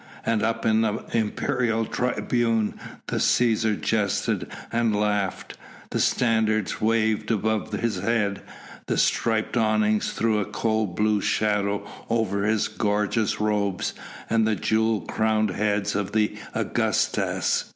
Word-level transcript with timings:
And 0.25 0.41
up 0.41 0.65
in 0.65 0.81
the 0.81 1.03
imperial 1.11 1.85
tribune 1.85 2.73
the 3.05 3.17
Cæsar 3.17 3.79
jested 3.79 4.47
and 4.71 4.95
laughed, 4.99 5.59
the 5.91 5.99
standards 5.99 6.81
waved 6.81 7.29
above 7.29 7.71
his 7.71 7.99
head, 7.99 8.41
the 8.87 8.97
striped 8.97 9.55
awning 9.55 9.99
threw 9.99 10.39
a 10.39 10.45
cool 10.45 10.87
blue 10.87 11.21
shadow 11.21 11.85
over 12.09 12.45
his 12.47 12.67
gorgeous 12.67 13.39
robes 13.39 13.93
and 14.27 14.47
the 14.47 14.55
jewel 14.55 15.01
crowned 15.01 15.51
heads 15.51 15.93
of 15.93 16.13
the 16.13 16.35
Augustas. 16.55 17.65